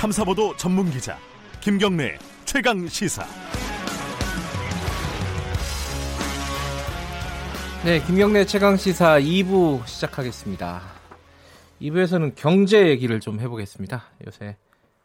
[0.00, 1.18] 탐사보도 전문 기자
[1.60, 3.22] 김경래 최강 시사.
[7.84, 10.80] 네, 김경래 최강 시사 2부 시작하겠습니다.
[11.82, 14.04] 2부에서는 경제 얘기를 좀 해보겠습니다.
[14.26, 14.56] 요새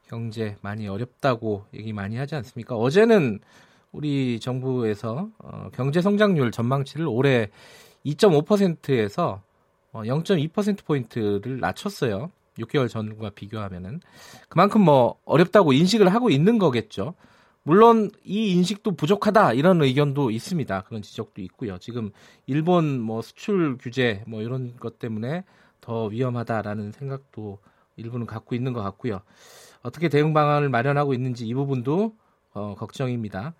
[0.07, 2.77] 경제 많이 어렵다고 얘기 많이 하지 않습니까?
[2.77, 3.41] 어제는
[3.91, 7.49] 우리 정부에서 어, 경제 성장률 전망치를 올해
[8.05, 9.41] 2.5%에서
[9.91, 12.31] 어, 0.2%포인트를 낮췄어요.
[12.59, 14.01] 6개월 전과 비교하면은
[14.49, 17.15] 그만큼 뭐 어렵다고 인식을 하고 있는 거겠죠.
[17.63, 20.81] 물론 이 인식도 부족하다 이런 의견도 있습니다.
[20.83, 21.79] 그런 지적도 있고요.
[21.79, 22.11] 지금
[22.45, 25.43] 일본 뭐 수출 규제 뭐 이런 것 때문에
[25.81, 27.57] 더 위험하다라는 생각도
[27.95, 29.21] 일부는 갖고 있는 것 같고요.
[29.81, 32.15] 어떻게 대응 방안을 마련하고 있는지 이 부분도
[32.53, 33.55] 어, 걱정입니다.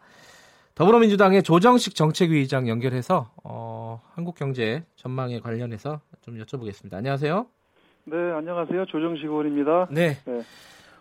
[0.76, 6.94] 더불어민주당의 조정식 정책위의장 연결해서 어, 한국 경제 전망에 관련해서 좀 여쭤보겠습니다.
[6.94, 7.55] 안녕하세요.
[8.06, 8.86] 네, 안녕하세요.
[8.86, 9.88] 조정식 의원입니다.
[9.90, 10.18] 네.
[10.26, 10.42] 네.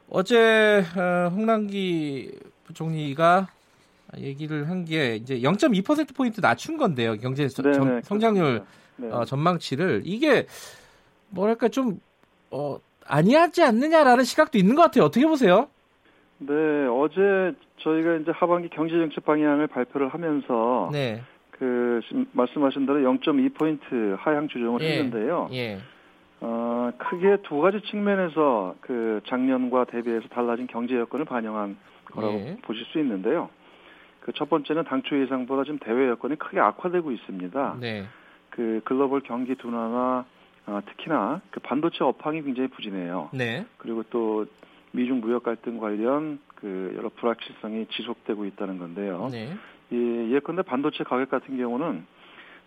[0.09, 2.31] 어제 어, 홍남기
[2.65, 3.49] 부총리가
[4.19, 7.17] 얘기를 한 게 이제 0.2% 포인트 낮춘 건데요.
[7.17, 8.63] 경제 네, 전, 네, 성장률
[8.97, 9.11] 네.
[9.11, 10.47] 어, 전망치를 이게
[11.31, 12.01] 뭐랄까 좀
[12.51, 15.05] 어, 아니하지 않느냐라는 시각도 있는 것 같아요.
[15.05, 15.69] 어떻게 보세요?
[16.39, 16.53] 네,
[16.87, 21.23] 어제 저희가 이제 하반기 경제 정책 방향을 발표를 하면서 네.
[21.51, 22.01] 그
[22.33, 24.99] 말씀하신 대로 0.2포인트 하향 조정을 예.
[24.99, 25.49] 했는데요.
[25.53, 25.79] 예.
[26.47, 31.77] 어, 크게 두 가지 측면에서 그 작년과 대비해서 달라진 경제 여건을 반영한
[32.13, 32.57] 거라고 예.
[32.63, 33.49] 보실 수 있는데요.
[34.21, 37.77] 그 첫 번째는 당초 예상보다 지금 대외 여건이 크게 악화되고 있습니다.
[37.81, 38.07] 네.
[38.51, 40.25] 그 글로벌 경기 둔화나
[40.67, 43.31] 어, 특히나 그 반도체 업황이 굉장히 부진해요.
[43.33, 43.67] 네.
[43.77, 44.47] 그리고 또
[44.93, 49.29] 미중 무역 갈등 관련 그 여러 불확실성이 지속되고 있다는 건데요.
[49.31, 49.53] 네.
[49.93, 52.07] 예, 예컨대 반도체 가격 같은 경우는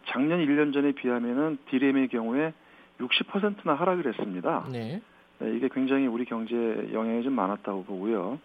[0.07, 2.53] 작년 1년 전에 비하면은 디램의 경우에
[2.99, 4.67] 60%나 하락을 했습니다.
[4.71, 5.01] 네.
[5.39, 8.39] 네, 이게 굉장히 우리 경제에 영향이 좀 많았다고 보고요.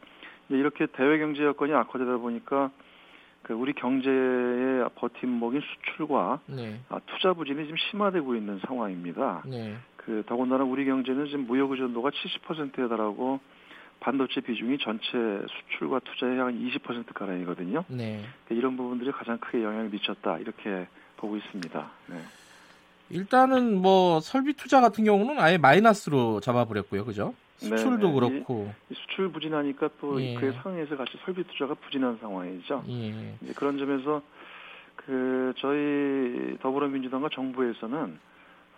[0.48, 2.70] 이렇게 대외 경제 여건이 악화되다 보니까
[3.42, 6.80] 그 우리 경제의 버팀목인 수출과 네.
[6.88, 9.42] 아, 투자 부진이 지금 심화되고 있는 상황입니다.
[9.46, 9.76] 네.
[9.96, 13.40] 그 더군다나 우리 경제는 지금 무역 의존도가 70%에 달하고
[14.00, 17.84] 반도체 비중이 전체 수출과 투자의 한20% 가량이거든요.
[17.88, 18.22] 네.
[18.44, 20.86] 그러니까 이런 부분들이 가장 크게 영향을 미쳤다 이렇게
[21.16, 21.90] 보고 있습니다.
[22.08, 22.16] 네.
[23.12, 27.34] 일단은 뭐 설비 투자 같은 경우는 아예 마이너스로 잡아버렸고요, 그죠?
[27.58, 28.12] 수출도 네네.
[28.14, 30.34] 그렇고 이, 이 수출 부진하니까 또 예.
[30.34, 32.84] 그에 상응해서 같이 설비 투자가 부진한 상황이죠.
[32.88, 33.52] 예.
[33.54, 34.22] 그런 점에서
[34.96, 38.18] 그 저희 더불어민주당과 정부에서는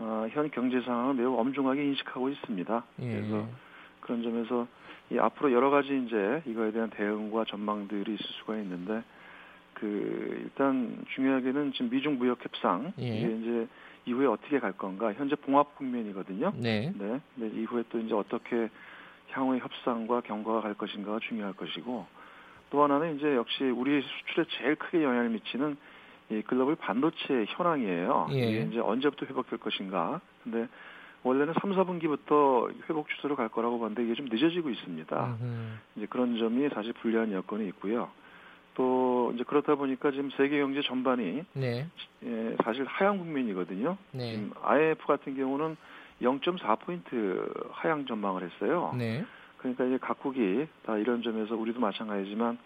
[0.01, 2.85] 어, 현 경제 상황을 매우 엄중하게 인식하고 있습니다.
[3.01, 3.09] 예.
[3.09, 3.49] 그래서
[4.01, 4.67] 그런 점에서
[5.11, 9.03] 이 앞으로 여러 가지 이제 이거에 대한 대응과 전망들이 있을 수가 있는데
[9.85, 13.19] 그 일단 중요하게는 지금 미중 무역 협상 예.
[13.19, 13.69] 이게 이제
[14.07, 16.55] 이후에 어떻게 갈 건가 현재 봉합 국면이거든요.
[16.57, 16.91] 네.
[16.97, 17.21] 네.
[17.35, 17.51] 네.
[17.55, 18.71] 이후에 또 이제 어떻게
[19.31, 22.07] 향후의 협상과 경과가 갈 것인가가 중요할 것이고
[22.71, 25.77] 또 하나는 이제 역시 우리 수출에 제일 크게 영향을 미치는
[26.31, 28.29] 이 글로벌 반도체 현황이에요.
[28.31, 28.37] 예.
[28.37, 30.23] 이게 이제 언제부터 회복될 것인가.
[30.43, 30.67] 근데
[31.25, 35.37] 원래는 3, 4분기부터 회복 추세로 갈 거라고 봤는데 이게 좀 늦어지고 있습니다.
[35.41, 35.67] 음흠.
[35.97, 38.09] 이제 그런 점이 사실 불리한 여건이 있고요.
[38.75, 41.87] 또 이제 그렇다 보니까 지금 세계 경제 전반이 네.
[42.25, 43.97] 예, 사실 하향 국면이거든요.
[44.13, 44.33] 네.
[44.33, 45.77] 지금 IMF 같은 경우는
[46.23, 48.93] 0.4 포인트 하향 전망을 했어요.
[48.97, 49.25] 네.
[49.59, 52.59] 그러니까 이제 각국이 다 이런 점에서 우리도 마찬가지지만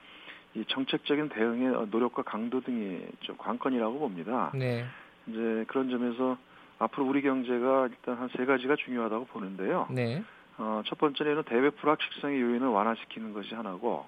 [0.55, 4.51] 이 정책적인 대응의 노력과 강도 등이 좀 관건이라고 봅니다.
[4.55, 4.85] 네.
[5.27, 6.37] 이제 그런 점에서
[6.79, 9.87] 앞으로 우리 경제가 일단 한 세 가지가 중요하다고 보는데요.
[9.91, 10.23] 네.
[10.59, 14.07] 어, 첫 번째는 대외 불확실성의 요인을 완화시키는 것이 하나고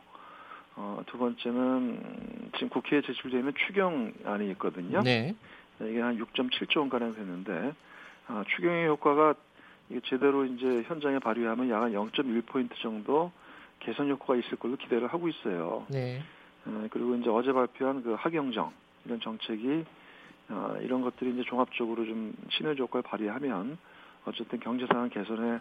[0.80, 5.02] 어, 두 번째는 지금 국회에 제출되어 있는 추경안이 있거든요.
[5.02, 5.34] 네.
[5.82, 7.74] 이게 한 6.7조 원 가량 되는데
[8.26, 9.34] 아, 추경의 효과가
[9.90, 13.30] 이게 제대로 이제 현장에 발휘하면 약 한 0.1포인트 정도
[13.80, 15.84] 개선 효과가 있을 걸로 기대를 하고 있어요.
[15.90, 16.22] 네.
[16.64, 18.72] 어, 그리고 이제 어제 발표한 그 하경정
[19.04, 19.84] 이런 정책이
[20.48, 23.76] 어, 이런 것들이 이제 종합적으로 좀 시너지 효과를 발휘하면
[24.24, 25.60] 어쨌든 경제 상황 개선에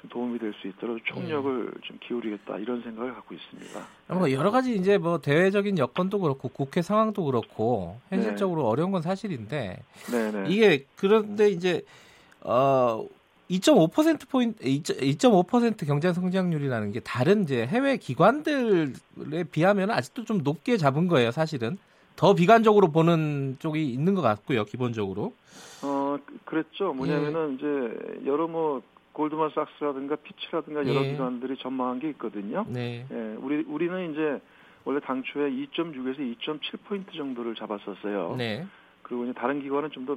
[0.00, 1.80] 좀 도움이 될 수 있도록 총력을 네.
[1.84, 3.80] 좀 기울이겠다 이런 생각을 갖고 있습니다.
[4.14, 8.68] 뭐 여러 가지 이제 뭐 대외적인 여건도 그렇고 국회 상황도 그렇고 현실적으로 네.
[8.68, 10.42] 어려운 건 사실인데 네네.
[10.42, 10.50] 네.
[10.50, 11.82] 이게 그런데 이제
[12.42, 13.06] 어
[13.50, 21.08] 2.5% 포인트 2.5% 경제 성장률이라는 게 다른 이제 해외 기관들에 비하면 아직도 좀 높게 잡은
[21.08, 21.78] 거예요, 사실은.
[22.14, 25.32] 더 비관적으로 보는 쪽이 있는 것 같고요, 기본적으로.
[25.82, 26.92] 어, 그랬죠.
[26.92, 27.54] 뭐냐면은 예.
[27.54, 28.82] 이제 여러 뭐
[29.18, 31.10] 골드만삭스라든가 피치라든가 여러 예.
[31.12, 32.64] 기관들이 전망한 게 있거든요.
[32.68, 33.04] 네.
[33.10, 34.40] 예, 우리 우리는 이제
[34.84, 38.36] 원래 당초에 2.6에서 2.7 포인트 정도를 잡았었어요.
[38.38, 38.64] 네.
[39.02, 40.16] 그리고 이제 다른 기관은 좀 더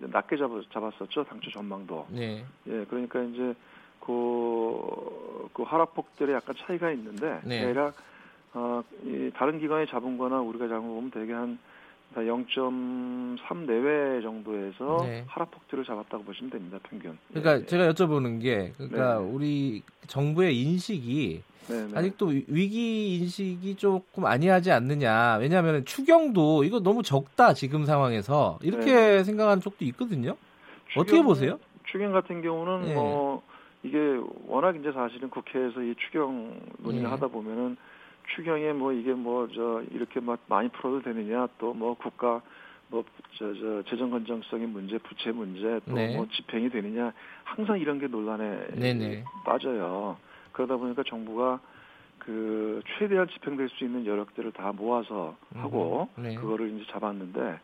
[0.00, 1.24] 낮게 잡았, 잡았었죠.
[1.24, 2.06] 당초 전망도.
[2.10, 2.44] 네.
[2.66, 3.54] 예, 그러니까 이제
[4.00, 7.60] 그, 그 하락폭들의 약간 차이가 있는데 네.
[7.60, 7.94] 대략
[8.52, 11.58] 어, 이 다른 기관이 잡은 거나 우리가 잡은 거 보면 되게 한
[12.22, 15.24] 0.3 내외 정도에서 네.
[15.26, 17.18] 하락폭들을 잡았다고 보시면 됩니다, 평균.
[17.28, 17.66] 그러니까 예.
[17.66, 19.24] 제가 여쭤보는 게, 그러니까 네.
[19.24, 21.92] 우리 정부의 인식이 네네.
[21.92, 21.98] 네.
[21.98, 25.36] 아직도 위기 인식이 조금 아니하지 않느냐.
[25.36, 30.36] 왜냐하면 추경도 이거 너무 적다 지금 상황에서 이렇게 네 생각하는 쪽도 있거든요.
[30.88, 31.58] 추경, 어떻게 보세요?
[31.90, 32.94] 추경 같은 경우는 네.
[32.94, 33.42] 뭐
[33.82, 33.98] 이게
[34.46, 37.10] 워낙 이제 사실은 국회에서 이 추경 논의를 네.
[37.10, 37.76] 하다 보면은
[38.34, 42.40] 추경에 뭐 이게 뭐 저 이렇게 막 많이 풀어도 되느냐 또 뭐 국가
[42.88, 46.28] 뭐저저 재정 건전성의 문제, 부채 문제 또뭐 네.
[46.32, 47.12] 집행이 되느냐
[47.44, 49.24] 항상 이런 게 논란에 네네.
[49.44, 50.16] 빠져요.
[50.52, 51.60] 그러다 보니까 정부가
[52.18, 56.34] 그 최대한 집행될 수 있는 여력들을 다 모아서 하고 네.
[56.36, 57.60] 그거를 이제 잡았는데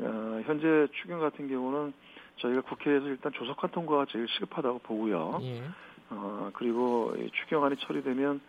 [0.00, 1.92] 어, 현재 추경 같은 경우는
[2.38, 5.38] 저희가 국회에서 일단 조속한 통과가 제일 시급하다고 보고요.
[5.42, 5.62] 예.
[6.10, 8.40] 어, 그리고 추경안이 처리되면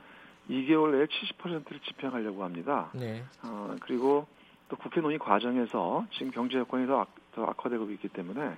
[0.50, 2.90] 2개월 내에 70%를 집행하려고 합니다.
[2.94, 3.24] 네.
[3.44, 4.28] 어, 그리고
[4.70, 8.56] 또 국회 논의 과정에서 지금 경제 여건이 더, 악, 더 악화되고 있기 때문에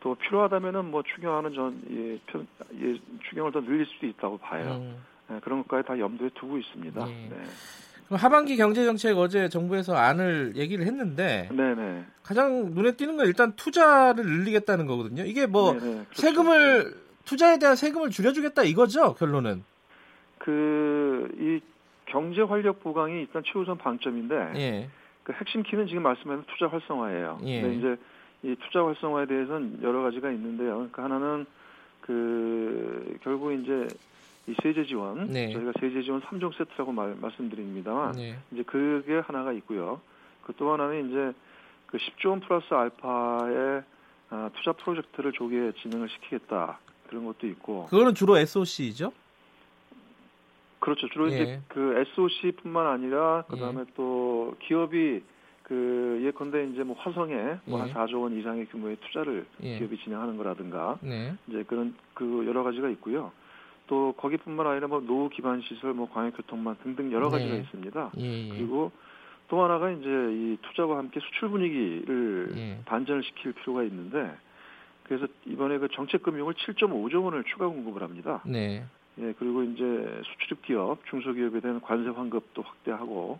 [0.00, 2.46] 또 필요하다면은 뭐 추경하는 전 예, 편,
[2.80, 2.98] 예,
[3.28, 4.76] 추경을 더 늘릴 수도 있다고 봐요.
[4.82, 4.96] 음.
[5.28, 7.04] 네, 그런 것까지 다 염두에 두고 있습니다.
[7.04, 7.28] 네.
[7.30, 7.42] 네.
[8.06, 12.04] 그럼 하반기 경제 정책 어제 정부에서 안을 얘기를 했는데 네네.
[12.22, 15.24] 가장 눈에 띄는 건 일단 투자를 늘리겠다는 거거든요.
[15.24, 16.04] 이게 뭐 그렇죠.
[16.12, 19.64] 세금을 투자에 대한 세금을 줄여주겠다 이거죠 결론은.
[20.46, 21.60] 그 이
[22.06, 24.88] 경제 활력 부강이 일단 최우선 방점인데 예.
[25.24, 27.40] 그 핵심 키는 지금 말씀하신 투자 활성화예요.
[27.44, 27.62] 예.
[27.62, 27.96] 근데 이제
[28.44, 30.74] 이 투자 활성화에 대해서는 여러 가지가 있는데요.
[30.74, 31.46] 그러니까 하나는
[32.00, 33.88] 그 결국 이제
[34.46, 35.52] 이 세제 지원 네.
[35.52, 38.38] 저희가 세제 지원 3종 세트라고 말, 말씀드립니다만 네.
[38.52, 40.00] 이제 그게 하나가 있고요.
[40.44, 41.32] 그 또 하나는 이제
[41.86, 43.82] 그 10조 원 플러스 알파의
[44.30, 46.78] 아, 투자 프로젝트를 조기에 진행을 시키겠다
[47.08, 49.12] 그런 것도 있고 그거는 주로 SOC죠?
[50.86, 51.08] 그렇죠.
[51.08, 51.34] 주로 예.
[51.34, 53.84] 이제 그 SOC뿐만 아니라 그다음에 예.
[53.96, 55.20] 또 기업이
[55.64, 57.34] 그 예컨대 이제 뭐 화성에
[57.64, 57.92] 뭐한 예.
[57.92, 59.78] 4조 원 이상의 규모의 투자를 예.
[59.78, 61.34] 기업이 진행하는 거라든가 네.
[61.48, 63.32] 이제 그런 그 여러 가지가 있고요.
[63.88, 67.60] 또 거기뿐만 아니라 뭐 노후 기반 시설, 뭐 광역교통망 등등 여러 가지가 네.
[67.62, 68.12] 있습니다.
[68.18, 68.48] 예, 예.
[68.50, 68.92] 그리고
[69.48, 72.78] 또 하나가 이제 이 투자와 함께 수출 분위기를 예.
[72.84, 74.30] 반전을 시킬 필요가 있는데
[75.02, 78.40] 그래서 이번에 그 정책 금융을 7.5조 원을 추가 공급을 합니다.
[78.46, 78.84] 네.
[79.18, 83.38] 예, 그리고 이제 수출입 기업, 중소기업에 대한 관세 환급도 확대하고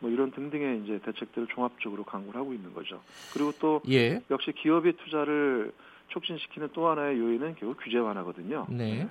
[0.00, 3.00] 뭐 이런 등등의 이제 대책들을 종합적으로 강구를 하고 있는 거죠.
[3.32, 4.22] 그리고 또 예.
[4.30, 5.72] 역시 기업의 투자를
[6.08, 8.66] 촉진시키는 또 하나의 요인은 결국 규제 완화거든요.
[8.68, 9.00] 네.
[9.00, 9.08] 예.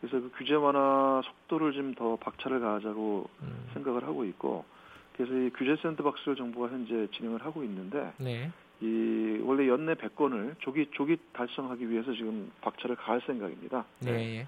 [0.00, 3.70] 그래서 그 규제 완화 속도를 좀 더 박차를 가하자고 음.
[3.74, 4.64] 생각을 하고 있고
[5.16, 8.52] 그래서 이 규제 샌드박스를 정부가 현재 진행을 하고 있는데 네.
[8.80, 13.84] 이 원래 연내 100건을 조기 조기 달성하기 위해서 지금 박차를 가할 생각입니다.
[14.00, 14.12] 네.
[14.12, 14.46] 네.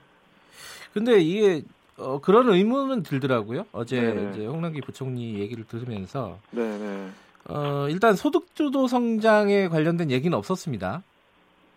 [0.93, 1.62] 근데 이게
[1.97, 3.67] 어, 그런 의문은 들더라고요.
[3.73, 4.31] 어제 네네.
[4.31, 7.08] 이제 홍남기 부총리 얘기를 들으면서 네네.
[7.49, 11.02] 어, 일단 소득주도 성장에 관련된 얘기는 없었습니다.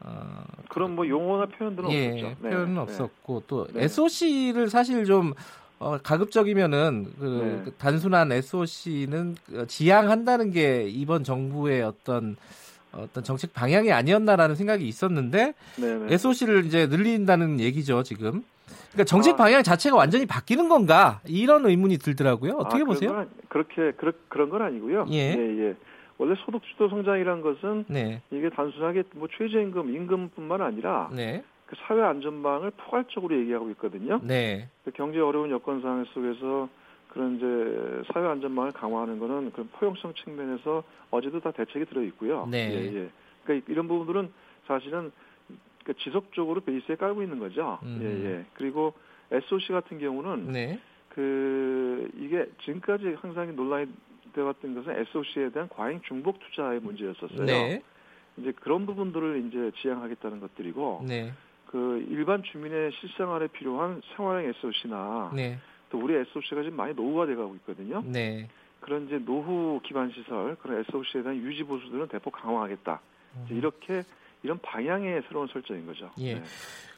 [0.01, 2.35] 어, 그런 뭐 용어나 표현들은 예, 없었죠.
[2.41, 2.79] 네, 표현은 네.
[2.79, 3.83] 없었고 또 네.
[3.83, 5.33] SOC를 사실 좀
[5.79, 7.61] 어, 가급적이면은 그, 네.
[7.65, 12.37] 그 단순한 SOC는 그 지향한다는 게 이번 정부의 어떤
[12.97, 16.13] 어떤 정책 방향이 아니었나라는 생각이 있었는데 네네.
[16.13, 18.43] SOC를 이제 늘린다는 얘기죠 지금.
[18.91, 19.37] 그러니까 정책 아.
[19.37, 22.53] 방향 자체가 완전히 바뀌는 건가 이런 의문이 들더라고요.
[22.57, 23.11] 어떻게 아, 보세요?
[23.11, 25.05] 건, 그렇게 그런 그런 건 아니고요.
[25.11, 25.35] 예.
[25.35, 25.75] 예, 예.
[26.19, 28.21] 원래 소득주도 성장이라는 것은 네.
[28.31, 31.43] 이게 단순하게 뭐 최저임금, 임금뿐만 아니라 네.
[31.65, 34.19] 그 사회 안전망을 포괄적으로 얘기하고 있거든요.
[34.23, 34.69] 네.
[34.85, 36.69] 그 경제 어려운 여건 상황 속에서
[37.13, 42.47] 그런 이제 사회 안전망을 강화하는 거는 그런 포용성 측면에서 어제도 다 대책이 들어 있고요.
[42.47, 42.71] 네.
[42.71, 43.09] 예, 예.
[43.43, 44.31] 그러니까 이런 부분들은
[44.65, 45.11] 사실은
[45.85, 47.77] 그 지속적으로 베이스에 깔고 있는 거죠.
[47.83, 47.99] 음.
[48.01, 48.45] 예, 예.
[48.55, 48.93] 그리고
[49.31, 50.79] SOC 같은 경우는 네.
[51.09, 53.87] 그 이게 지금까지 항상 논란이
[54.33, 57.45] 되었던 것은 SOC에 대한 과잉 중복 투자의 문제였었어요.
[57.45, 57.83] 네.
[58.37, 61.31] 이제 그런 부분들을 이제 지향하겠다는 것들이고 네.
[61.67, 65.59] 그 일반 주민의 실생활에 필요한 생활형 SOC나 네.
[65.93, 68.01] 또 우리 SOC가 지금 많이 노후가 돼가고 있거든요.
[68.03, 68.49] 네.
[68.79, 72.99] 그런 이제 노후 기반 시설 그런 SOC에 대한 유지 보수들은 대폭 강화하겠다.
[73.35, 73.47] 음.
[73.51, 74.03] 이렇게
[74.41, 76.09] 이런 방향의 새로운 설정인 거죠.
[76.17, 76.33] 예.
[76.33, 76.43] 네.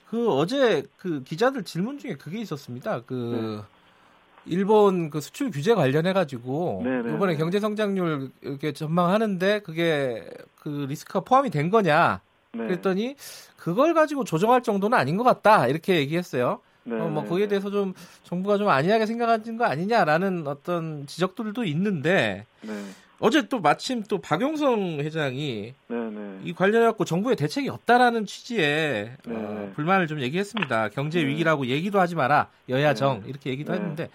[0.09, 3.01] 그 어제 그 기자들 질문 중에 그게 있었습니다.
[3.01, 4.53] 그 네.
[4.53, 7.37] 일본 그 수출 규제 관련해 가지고 네, 네, 이번에 네.
[7.37, 10.23] 경제 성장률 이렇게 전망하는데 그게
[10.61, 12.21] 그 리스크가 포함이 된 거냐?
[12.53, 12.65] 네.
[12.65, 13.15] 그랬더니
[13.57, 16.61] 그걸 가지고 조정할 정도는 아닌 것 같다 이렇게 얘기했어요.
[16.85, 16.95] 네.
[16.99, 22.73] 어, 뭐 거기에 대해서 좀 정부가 좀 안일하게 생각하는 거 아니냐라는 어떤 지적들도 있는데 네.
[23.19, 26.09] 어제 또 마침 또 박용성 회장이 네네.
[26.09, 26.39] 네.
[26.43, 29.35] 이 관련해 갖고 정부의 대책이 없다라는 취지의 어, 네.
[29.35, 30.89] 어, 불만을 좀 얘기했습니다.
[30.89, 31.27] 경제 네.
[31.27, 33.29] 위기라고 얘기도 하지 마라 여야 정 네.
[33.29, 33.79] 이렇게 얘기도 네.
[33.79, 34.09] 했는데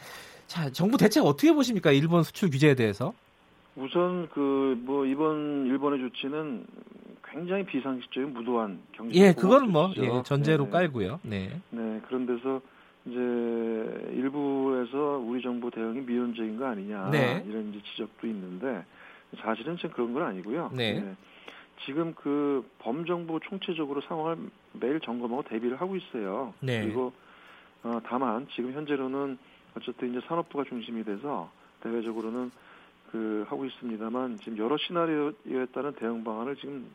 [0.46, 1.90] 자 정부 대책 어떻게 보십니까?
[1.90, 3.12] 일본 수출 규제에 대해서?
[3.76, 4.60] 우선 그
[4.90, 6.66] 뭐 이번 일본의 조치는
[7.24, 10.70] 굉장히 비상식적인 무도한 경제 예 그거는 뭐 예, 전제로 네.
[10.70, 11.20] 깔고요.
[11.22, 11.60] 네.
[11.70, 12.60] 네 그런 데서
[13.06, 13.16] 이제
[14.12, 17.44] 일부에서 우리 정부 대응이 미온적인 거 아니냐 네.
[17.46, 18.84] 이런 이제 지적도 있는데
[19.38, 20.72] 사실은 지금 그런 건 아니고요.
[20.74, 21.00] 네.
[21.00, 21.14] 네.
[21.86, 26.52] 지금 그 범정부 총체적으로 상황을 매일 점검하고 대비를 하고 있어요.
[26.60, 26.82] 네.
[26.82, 27.12] 그리고
[27.82, 29.38] 어, 다만 지금 현재로는
[29.76, 31.50] 어쨌든 이제 산업부가 중심이 돼서
[31.82, 32.50] 대외적으로는
[33.10, 36.86] 그 하고 있습니다만 지금 여러 시나리오에 따른 대응 방안을 지금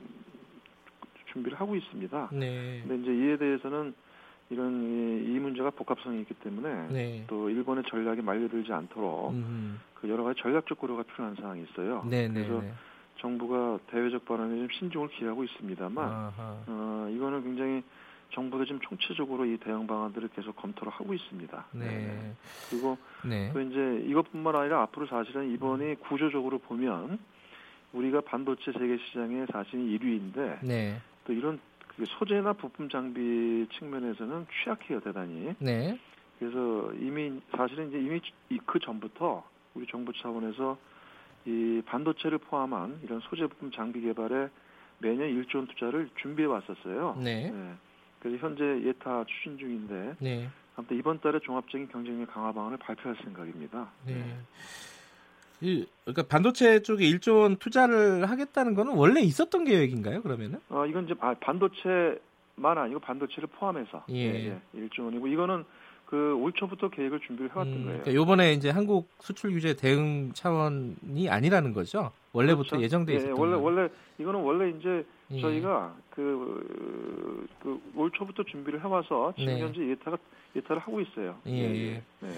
[1.34, 2.30] 준비를 하고 있습니다.
[2.34, 2.84] 네.
[2.88, 3.94] 근데 이제 이에 대해서는
[4.50, 7.24] 이런 이, 이 문제가 복합성이 있기 때문에 네.
[7.28, 9.80] 또 일본의 전략이 말려들지 않도록 음.
[9.96, 12.06] 그 여러 가지 전략적 고려가 필요한 상황이 있어요.
[12.08, 12.74] 네, 네 그래서 네.
[13.18, 16.32] 정부가 대외적 발언에 좀 신중을 기하고 있습니다만
[16.68, 17.84] 어, 이거는 굉장히
[18.32, 21.66] 정부가 지금 총체적으로 이 대응 방안들을 계속 검토를 하고 있습니다.
[21.72, 21.86] 네.
[21.86, 22.34] 네.
[22.70, 23.52] 그리고 네.
[23.54, 27.20] 또 이제 이것뿐만 아니라 앞으로 사실은 이번이 구조적으로 보면
[27.94, 31.00] 우리가 반도체 세계 시장의 사실은 1위인데 네.
[31.26, 31.60] 또 이런
[32.20, 35.56] 소재나 부품 장비 측면에서는 취약해요 대단히.
[35.60, 35.98] 네.
[36.38, 38.20] 그래서 이미 사실은 이제 이미
[38.66, 39.44] 그 전부터
[39.76, 40.78] 우리 정부 차원에서
[41.46, 44.50] 이 반도체를 포함한 이런 소재 부품 장비 개발에
[45.00, 47.18] 매년 1조 원 투자를 준비해 왔었어요.
[47.24, 47.50] 네.
[47.52, 47.74] 네.
[48.26, 50.50] 그래서 현재 예타 추진 중인데 네.
[50.76, 53.92] 아무튼 이번 달에 종합적인 경쟁력 강화 방안을 발표할 생각입니다.
[54.04, 54.16] 네.
[54.16, 54.38] 네.
[55.62, 60.24] 이, 그러니까 반도체 쪽에 1조 원 투자를 하겠다는 거는 원래 있었던 계획인가요?
[60.24, 60.60] 그러면은?
[60.70, 64.16] 어, 이건 이제 아, 반도체만 아니고 반도체를 포함해서 예.
[64.16, 65.64] 예, 예 1조 원이고 이거는
[66.06, 68.02] 그 올 초부터 계획을 준비를 해왔던 음, 거예요.
[68.02, 72.12] 그러니까 요번에 이제 한국 수출 규제 대응 차원이 아니라는 거죠.
[72.34, 72.84] 원래부터 그렇죠.
[72.84, 73.36] 예정돼 예, 있었던.
[73.36, 75.42] 예, 원래 원래 이거는 원래 이제 예.
[75.42, 77.48] 저희가 그
[77.94, 79.62] 그올 초부터 준비를 해와서 지금 네.
[79.62, 80.18] 현재 예타가
[80.56, 81.36] 예타를 하고 있어요.
[81.48, 81.52] 예.
[81.52, 81.76] 예.
[81.96, 82.04] 예.
[82.20, 82.30] 네.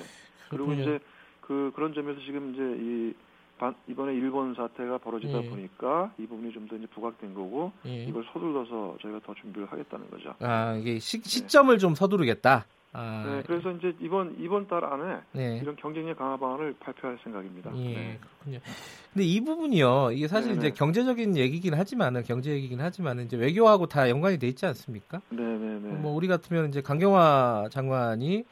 [0.50, 1.00] 그리고 이제
[1.42, 3.14] 그 그런 점에서 지금 이제 이
[3.58, 5.50] 반, 이번에 일본 사태가 벌어지다 예.
[5.50, 8.06] 보니까 이 부분이 좀 더 이제 부각된 거고 예.
[8.06, 10.34] 이걸 서둘러서 저희가 더 준비를 하겠다는 거죠.
[10.40, 11.28] 아 이게 시, 네.
[11.30, 11.80] 시점을 네.
[11.80, 12.66] 좀 서두르겠다.
[13.00, 15.60] 아, 네, 그래서 이제 이번 이번 달 안에 네.
[15.62, 17.72] 이런 경쟁력 강화 방안을 발표할 생각입니다.
[17.76, 18.20] 예, 네.
[18.20, 18.60] 그렇군요.
[19.14, 20.58] 근데 이 부분이요, 이게 사실 네네.
[20.60, 20.74] 이제 네.
[20.74, 25.22] 경제적인 얘기긴 하지만은 경제 얘기긴 하지만은 이제 외교하고 다 연관이 돼 있지 않습니까?
[25.30, 25.90] 네, 네, 네.
[25.94, 28.44] 뭐 우리 같으면 이제 강경화 장관이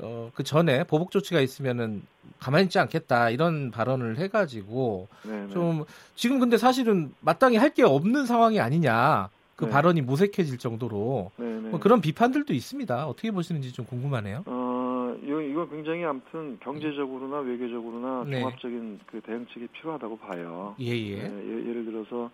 [0.00, 2.02] 어, 그 전에 보복 조치가 있으면은
[2.40, 5.52] 가만히 있지 않겠다 이런 발언을 해가지고 네네.
[5.52, 5.84] 좀
[6.16, 9.28] 지금 근데 사실은 마땅히 할 게 없는 상황이 아니냐
[9.62, 9.70] 그 네.
[9.70, 13.06] 발언이 무색해질 정도로 뭐 그런 비판들도 있습니다.
[13.06, 14.42] 어떻게 보시는지 좀 궁금하네요.
[14.46, 18.40] 어, 이거, 이거 굉장히 아무튼 경제적으로나 외교적으로나 네.
[18.40, 20.74] 종합적인 그 대응책이 필요하다고 봐요.
[20.80, 21.28] 예, 예.
[21.28, 22.28] 네, 예를 들어서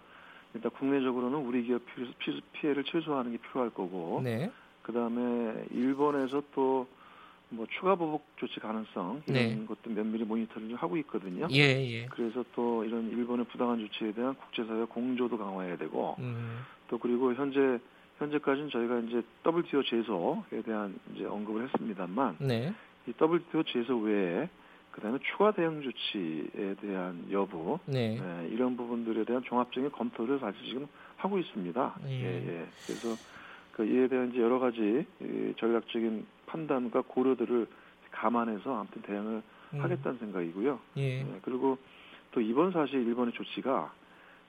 [0.55, 1.83] 일단 국내적으로는 우리 기업
[2.55, 4.51] 피해를 최소화하는 게 필요할 거고, 네.
[4.83, 6.87] 그 다음에 일본에서 또
[7.51, 9.67] 뭐 추가 보복 조치 가능성 이런 네.
[9.67, 11.49] 것도 면밀히 모니터링을 하고 있거든요.
[11.51, 12.07] 예, 예.
[12.07, 16.59] 그래서 또 이런 일본의 부당한 조치에 대한 국제사회 공조도 강화해야 되고 음.
[16.89, 17.79] 또 그리고 현재
[18.19, 22.73] 현재까지는 저희가 이제 WTO 제소에 대한 이제 언급을 했습니다만 네.
[23.07, 24.49] 이 WTO 제소 외에
[24.91, 28.21] 그다음에 추가 대응 조치에 대한 여부 네.
[28.21, 31.95] 네, 이런 부분들에 대한 종합적인 검토를 사실 지금 하고 있습니다.
[32.07, 32.49] 예, 예.
[32.49, 32.67] 예.
[32.85, 33.15] 그래서
[33.73, 35.07] 그 이에 대한 이제 여러 가지
[35.59, 37.69] 전략적인 판단과 고려들을
[38.11, 39.43] 감안해서 아무튼 대응을
[39.75, 39.81] 음.
[39.81, 40.81] 하겠다는 생각이고요.
[40.97, 41.23] 예.
[41.23, 41.79] 네, 그리고
[42.33, 43.93] 또 이번 사실 일본의 조치가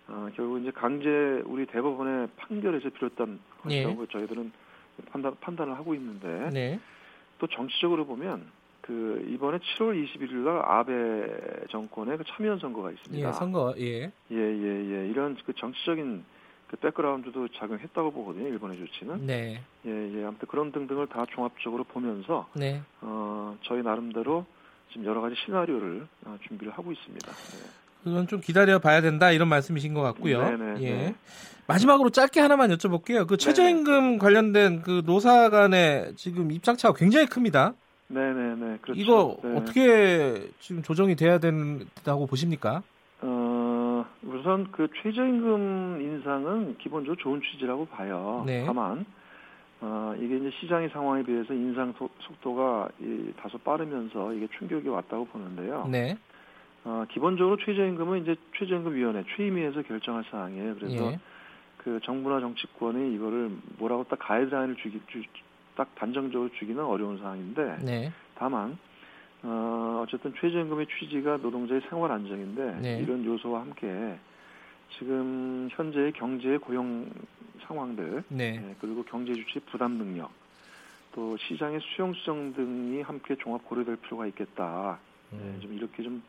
[0.10, 1.08] 어, 결국 이제 강제
[1.46, 4.08] 우리 대법원의 판결에서 비롯한 것이라고 예.
[4.12, 4.52] 저희들은
[5.12, 6.80] 판단 판단을 하고 있는데 네.
[7.38, 8.52] 또 정치적으로 보면
[8.82, 13.28] 그 이번에 7월 21일 날 아베 정권의 그 참여연 선거가 있습니다.
[13.28, 14.12] 예, 선거 예.
[14.32, 15.08] 예, 예, 예.
[15.08, 16.26] 이런 그 정치적인
[16.68, 18.48] 그 백그라운드도 작용했다고 보거든요.
[18.48, 19.26] 일본의 조치는.
[19.26, 19.62] 네.
[19.86, 20.26] 예, 예.
[20.26, 22.82] 아무튼 그런 등등을 다 종합적으로 보면서 네.
[23.02, 24.46] 어, 저희 나름대로
[24.90, 27.32] 지금 여러 가지 시나리오를 어, 준비를 하고 있습니다.
[27.32, 27.79] 네.
[28.04, 30.44] 그건 좀 기다려 봐야 된다 이런 말씀이신 것 같고요.
[30.44, 30.94] 네네, 네, 예.
[30.94, 31.16] 네.
[31.68, 33.28] 마지막으로 짧게 하나만 여쭤볼게요.
[33.28, 34.18] 그 최저임금 네네.
[34.18, 37.74] 관련된 그 노사 간의 지금 입장차가 굉장히 큽니다.
[38.08, 38.80] 네네네.
[38.82, 39.00] 그렇죠.
[39.00, 39.56] 이거 네.
[39.56, 42.82] 어떻게 지금 조정이 돼야 된다고 보십니까?
[44.40, 48.44] 우선 그 최저임금 인상은 기본적으로 좋은 취지라고 봐요.
[48.46, 48.64] 네.
[48.66, 49.06] 다만
[49.82, 55.26] 어, 이게 이제 시장의 상황에 비해서 인상 소, 속도가 이, 다소 빠르면서 이게 충격이 왔다고
[55.26, 55.88] 보는데요.
[55.90, 56.18] 네.
[56.86, 60.76] 어, 기본적으로 최저임금은 이제 최저임금위원회 최임위에서 결정할 사항이에요.
[60.76, 61.20] 그래서 예.
[61.78, 65.22] 그 정부나 정치권이 이거를 뭐라고 딱 가이드라인을 주기 주,
[65.76, 68.12] 딱 단정적으로 주기는 어려운 사항인데 네.
[68.36, 68.78] 다만
[69.44, 73.00] 어, 어쨌든 최저임금의 취지가 노동자의 생활 안정인데 네.
[73.02, 74.18] 이런 요소와 함께
[74.98, 77.10] 지금 현재의 경제 고용
[77.62, 78.52] 상황들 네.
[78.60, 80.32] 네, 그리고 경제 주체 부담 능력
[81.14, 85.00] 또 시장의 수용성 등이 함께 종합 고려될 필요가 있겠다.
[85.32, 85.54] 네, 음.
[85.56, 86.22] 네, 좀 이렇게 좀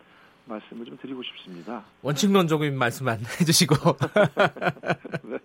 [0.50, 1.84] 말씀을 좀 드리고 싶습니다.
[2.02, 3.74] 원칙론적인 말씀만 해주시고.
[5.24, 5.38] 네.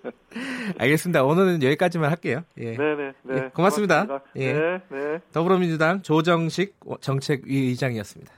[0.78, 1.24] 알겠습니다.
[1.24, 2.44] 오늘은 여기까지만 할게요.
[2.58, 2.76] 예.
[2.76, 3.14] 네네.
[3.24, 4.06] 네, 예, 고맙습니다.
[4.06, 4.32] 고맙습니다.
[4.38, 4.54] 예.
[4.54, 5.20] 네, 네.
[5.32, 8.34] 더불어민주당 조정식 정책위 의장이었습니다.